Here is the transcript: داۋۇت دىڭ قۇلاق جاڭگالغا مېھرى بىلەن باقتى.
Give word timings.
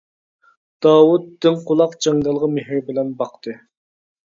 داۋۇت 0.85 1.27
دىڭ 1.47 1.59
قۇلاق 1.69 1.95
جاڭگالغا 2.07 2.51
مېھرى 2.57 2.83
بىلەن 2.91 3.15
باقتى. 3.23 3.57